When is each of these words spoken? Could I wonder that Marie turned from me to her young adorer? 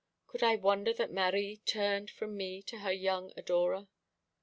Could 0.25 0.41
I 0.41 0.55
wonder 0.55 0.93
that 0.93 1.11
Marie 1.13 1.57
turned 1.63 2.09
from 2.09 2.35
me 2.35 2.63
to 2.63 2.79
her 2.79 2.91
young 2.91 3.31
adorer? 3.37 3.85